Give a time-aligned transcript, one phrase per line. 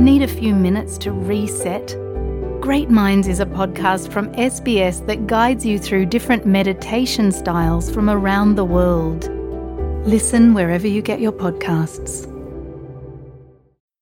[0.00, 1.96] Need a few minutes to reset?
[2.60, 8.10] Great Minds is a podcast from SBS that guides you through different meditation styles from
[8.10, 9.30] around the world.
[10.06, 12.26] Listen wherever you get your podcasts.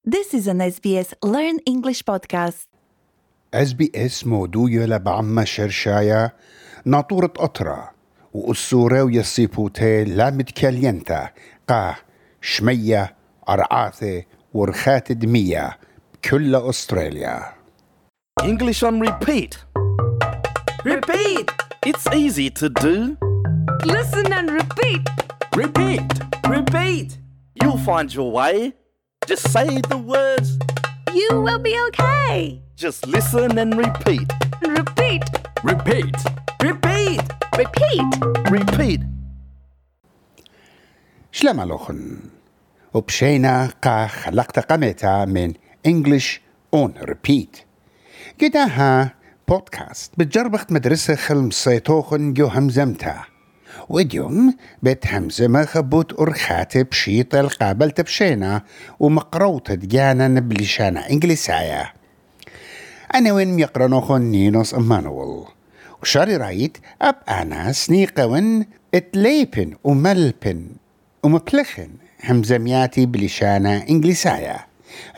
[0.04, 2.68] This is an SBS Learn English podcast.
[3.54, 6.30] اس بي اس مودوية لبعمة شرشايا
[6.84, 7.90] ناطورة قطرة
[8.34, 11.30] وأسورة ويصيبوتي لا متكلينتا
[11.68, 11.94] قا
[12.40, 13.16] شمية
[13.48, 14.22] أرعاثة
[14.54, 15.78] ورخات دمية
[16.24, 17.52] كل أستراليا
[18.42, 19.58] English on repeat.
[20.84, 21.50] Repeat!
[21.86, 23.16] It's easy to do.
[23.84, 25.02] Listen and repeat!
[25.56, 26.02] Repeat.
[26.48, 27.18] Repeat!
[27.62, 28.74] You'll find your way.
[29.26, 30.58] Just say the words.
[31.14, 32.60] You will be okay.
[32.76, 34.28] Just listen and repeat.
[34.78, 35.24] Repeat!
[35.62, 36.16] Repeat.
[36.60, 37.22] Repeat!
[37.56, 38.10] Repeat.
[38.50, 39.00] Repeat.
[41.32, 42.18] شلما لوخن
[42.94, 45.52] وبشينا قا خلقت قمتا من
[45.87, 46.39] English
[46.75, 47.63] on Repeat.
[48.41, 49.13] قداها
[49.47, 53.23] بودكاست بتجربخت مدرسة خل مصيتوخن جو همزمتا.
[53.89, 58.61] وديوم بيت همزمة خبوت أرخاتي بشيط القابل تبشينا
[58.99, 61.93] ومقروطة دجانا بلشانا إنجليسايا.
[63.15, 65.45] أنا وين يقرنوخن نينوس أمانويل
[66.01, 70.67] وشاري رايت أب أنا سنيقون إتليبن وملبن
[71.23, 71.89] ومبلخن
[72.23, 74.68] همزمياتي بلشانة إنجليسايا.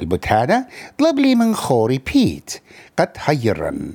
[0.02, 2.62] البوت هذا طلب لي من خوري بيت.
[3.00, 3.92] قد هيرن.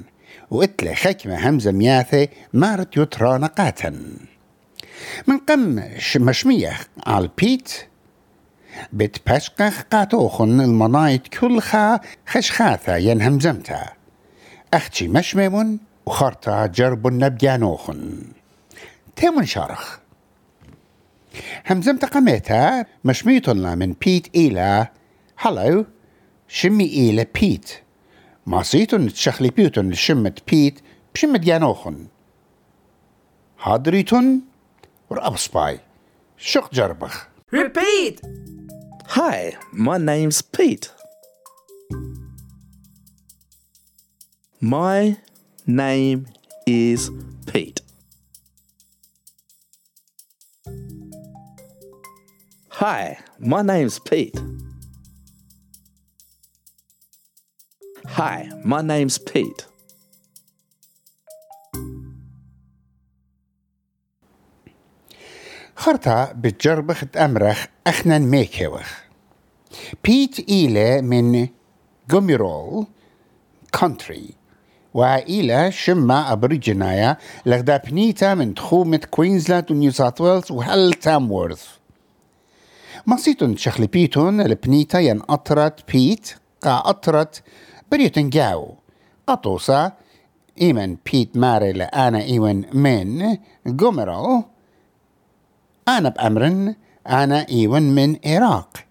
[0.51, 4.01] واتلي حكمة همزمياثي مارت يترى نقاتا.
[5.27, 5.83] من قم
[6.17, 6.73] مشمية
[7.07, 7.73] على بيت؟
[8.93, 13.87] بتبشقخ قاتوخن المنايت كلها خشخاثة ين همزمتا.
[14.75, 18.23] أختي مشممون وخرطة جرب نبجانوخن
[19.17, 19.99] تيمون شارخ.
[21.71, 24.89] همزمت قميتا مشميتنا من بيت إلى
[25.37, 25.87] هلو
[26.49, 27.71] شمي إلى بيت
[28.47, 30.81] ما صيتن تشخلي بيوتن لشمت بيت
[31.15, 32.07] بشمت جانوخن
[33.61, 34.41] هادريتن
[35.11, 35.81] ورأبسباي
[36.39, 38.21] شق جربخ Repeat!
[39.11, 40.91] Hi, my name's Pete.
[44.61, 45.17] My
[45.65, 46.27] name
[46.67, 47.11] is
[47.47, 47.81] Pete.
[52.71, 54.37] Hi, my name's Pete.
[58.09, 59.67] Hi, my name's Pete.
[65.77, 69.01] خرطة بتجربخ تأمرخ أخنا ميكيوخ
[70.05, 71.49] بيت إيلة من
[72.11, 72.87] جوميرول
[73.75, 74.31] كونتري
[74.95, 77.17] وإلى شمة أبريجينايا
[77.47, 81.67] لغدا بنيتا من تخومة كوينزلاند ونيو ساوث ويلز وهل تامورث
[83.07, 87.43] مصيتون شخلبيتون البنيتا ين أطرت بيت قا أطرت
[87.91, 88.11] but جاو.
[88.11, 88.79] can go.
[89.29, 89.93] Atosa,
[90.57, 94.45] imen آنا Maril ana iwen min, بامرن
[95.89, 98.87] آنا b'amrin, ana iwen min آنا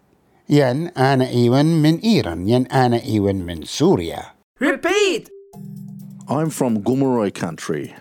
[0.47, 4.31] yen ana iwen min Iran, yen ana iwen.
[4.59, 5.29] Repeat!
[6.27, 7.95] I'm from Gomorrah country.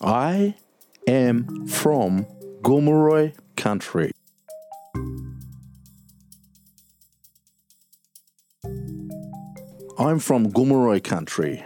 [0.00, 0.54] I
[1.06, 2.26] am from
[2.62, 4.12] Gomorrah country.
[9.97, 11.63] I'm from Gomeroi country.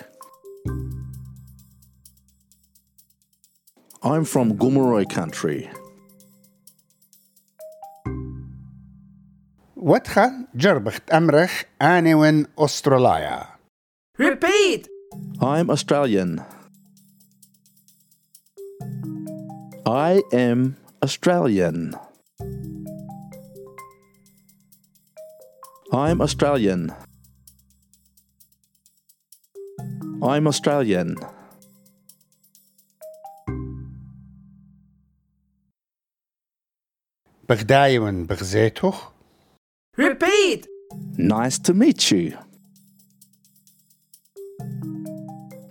[4.03, 5.69] I'm from Gomeroi country.
[9.75, 13.45] وتخا جربخت أمرخ أنا وين أستراليا
[14.17, 14.87] Repeat!
[15.41, 16.41] I'm Australian.
[19.85, 21.93] I am Australian.
[25.91, 26.93] I'm Australian.
[30.22, 31.16] I'm Australian.
[39.96, 40.66] Repeat.
[41.16, 42.36] Nice to meet you.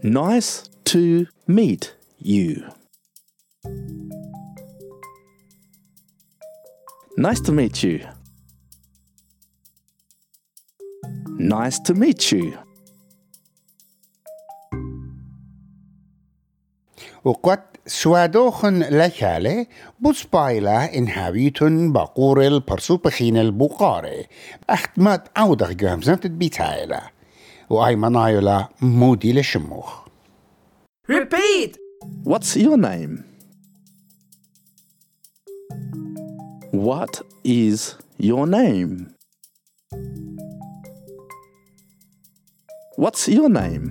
[0.01, 2.65] Nice to meet you.
[7.17, 8.07] Nice to meet you.
[11.37, 12.57] Nice to meet you.
[17.23, 19.67] وقد سوادوخن لكالي
[19.99, 24.25] بوسبايلا إن هاويتن باقور البرسوبخين البقاري
[24.69, 27.01] أختمات عودة جامزة بيتايلا
[27.69, 30.09] وأي منايلا مودي لشموخ
[31.11, 31.71] Repeat!
[32.23, 33.13] What's your name?
[36.71, 37.13] What
[37.43, 39.15] is your name?
[42.95, 43.85] What's your name?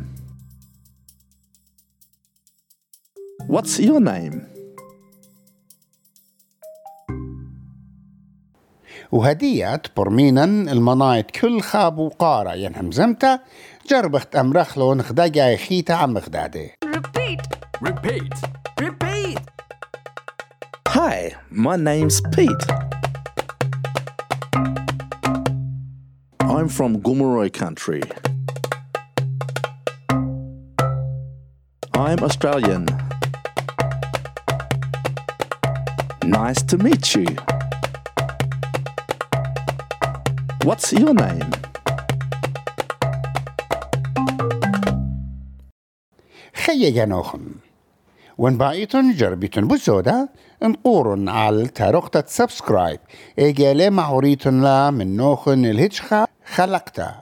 [3.48, 4.46] What's your name?
[9.12, 13.38] وهدية برمينا المنايت كل خاب وقارة ينهم زمتا
[13.90, 17.40] جربخت أمرخلو نخدا جاي خيتا عم خدادي Repeat.
[17.80, 18.34] Repeat.
[18.80, 19.38] Repeat.
[20.88, 22.64] Hi, my name's Pete.
[26.40, 28.02] I'm from Gomeroi country.
[31.94, 33.07] I'm Australian.
[36.36, 37.26] Nice to meet you.
[40.64, 41.50] What's your name?
[46.54, 47.40] خيا جنوخن
[48.38, 50.28] وان بايتن جربيتن بزودة
[50.62, 53.00] انقورن على تارقتة سبسكرايب
[53.38, 57.14] ايجالي معوريتن لا من نوخن الهجخة خلقتا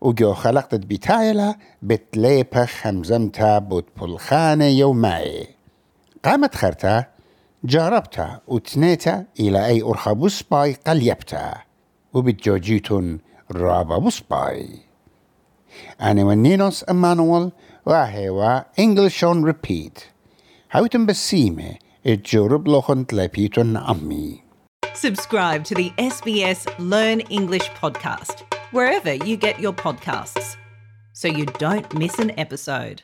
[0.00, 5.48] وجو خلقت بتايلا بتليبخ همزمتا بوت بلخانة يوماي
[6.24, 7.13] قامت خرتا
[7.63, 11.53] جربتا وتنيتا إلى أي أرخبوس باي قليبتا
[12.13, 13.19] وبتجوجيتن
[13.51, 14.79] رابا بوسباي
[16.01, 17.51] أنا ونينوس أمانويل
[17.85, 20.01] وهوا English on repeat
[20.71, 21.75] هاوتن بسيمة
[22.07, 24.43] اتجرب لخن تلابيتن أمي
[24.95, 28.37] Subscribe to the SBS Learn English podcast
[28.71, 30.57] wherever you get your podcasts
[31.13, 33.03] so you don't miss an episode.